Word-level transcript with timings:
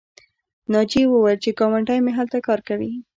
ناجیې 0.73 1.03
وویل 1.09 1.39
چې 1.43 1.49
ګاونډۍ 1.59 1.99
مې 2.01 2.11
هلته 2.19 2.37
کار 2.47 2.59
کوي 2.67 2.91